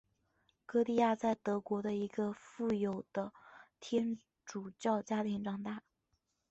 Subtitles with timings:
[0.65, 3.31] 歌地亚在德国的一个富有的
[3.79, 5.83] 天主教家庭长大。